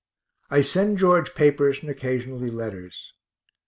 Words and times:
I 0.49 0.63
send 0.63 0.97
George 0.97 1.35
papers 1.35 1.81
and 1.81 1.91
occasionally 1.91 2.49
letters. 2.49 3.13